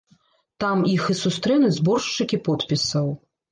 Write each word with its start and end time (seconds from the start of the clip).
Там 0.63 0.81
іх 0.93 1.03
і 1.15 1.17
сустрэнуць 1.19 1.71
зборшчыкі 1.79 2.43
подпісаў. 2.51 3.15